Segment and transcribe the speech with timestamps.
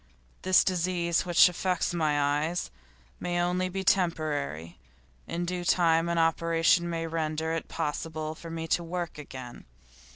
[0.41, 2.19] This disease which affects my
[2.49, 2.71] eyes
[3.19, 4.79] may be only temporary;
[5.27, 9.65] in due time an operation may render it possible for me to work again.